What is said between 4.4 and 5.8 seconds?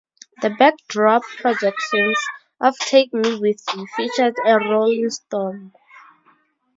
a rolling storm.